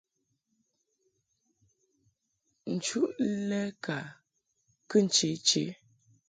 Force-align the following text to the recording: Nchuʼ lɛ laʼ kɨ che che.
Nchuʼ 2.73 3.07
lɛ 3.47 3.61
laʼ 3.83 4.05
kɨ 4.89 4.97
che 5.15 5.29
che. 5.47 5.63